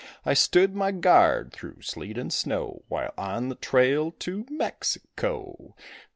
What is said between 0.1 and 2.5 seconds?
I stood my guard through sleet and